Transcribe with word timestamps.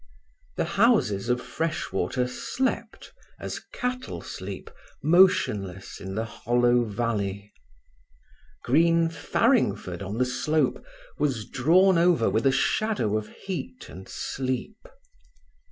The 0.57 0.65
houses 0.65 1.29
of 1.29 1.39
Freshwater 1.39 2.27
slept, 2.27 3.13
as 3.39 3.59
cattle 3.59 4.19
sleep 4.23 4.71
motionless 5.03 5.99
in 6.01 6.15
the 6.15 6.25
hollow 6.25 6.83
valley. 6.85 7.53
Green 8.63 9.09
Farringford 9.09 10.01
on 10.01 10.17
the 10.17 10.25
slope, 10.25 10.83
was 11.19 11.45
drawn 11.47 11.99
over 11.99 12.31
with 12.31 12.47
a 12.47 12.51
shadow 12.51 13.15
of 13.15 13.27
heat 13.27 13.89
and 13.89 14.09
sleep. 14.09 14.87